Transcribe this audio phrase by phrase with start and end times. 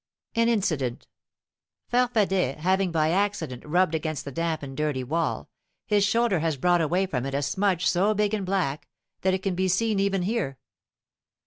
[0.33, 1.05] An incident:
[1.93, 5.47] Farfadet having by accident rubbed against the damp and dirty wall,
[5.85, 8.87] his shoulder has brought away from it a smudge so big and black
[9.21, 10.57] that it can be seen even here.